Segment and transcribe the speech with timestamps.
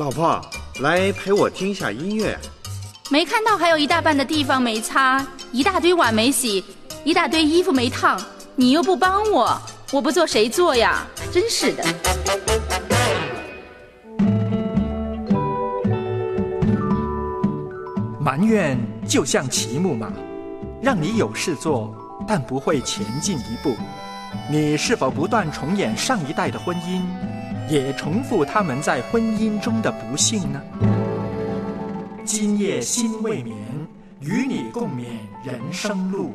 [0.00, 0.40] 老婆，
[0.80, 2.34] 来陪我听一下音乐。
[3.10, 6.64] 没看到还有一大半的地方没擦，一大堆碗没洗，
[7.04, 8.18] 一大堆衣服没烫，
[8.56, 9.60] 你又不帮我，
[9.92, 11.06] 我不做谁做呀？
[11.30, 11.84] 真是的。
[18.18, 20.10] 埋怨就像骑木马，
[20.80, 21.94] 让你有事做，
[22.26, 23.76] 但不会前进一步。
[24.48, 27.02] 你是否不断重演上一代的婚姻，
[27.70, 30.60] 也重复他们在婚姻中的不幸呢？
[32.24, 33.56] 今夜心未眠，
[34.18, 35.04] 与你共勉
[35.44, 36.32] 人生路。